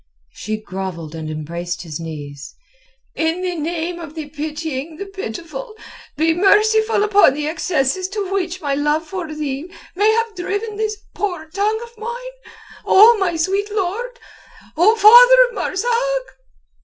[0.33, 2.55] She grovelled and embraced his knees.
[3.13, 5.75] "In the name of the Pitying the Pitiful
[6.17, 10.97] be merciful upon the excesses to which my love for thee may have driven this
[11.13, 12.17] poor tongue of mine.
[12.83, 14.19] O my sweet lord!
[14.75, 16.25] O father of Marzak!"